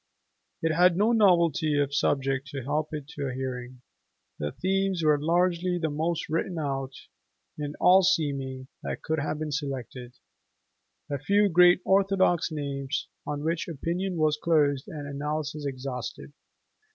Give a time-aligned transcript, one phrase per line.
[0.63, 3.83] It had no novelty of subject to help it to a hearing;
[4.39, 6.93] the themes were largely the most written out,
[7.55, 10.15] in all seeming, that could have been selected,
[11.07, 16.33] a few great orthodox names on which opinion was closed and analysis exhausted.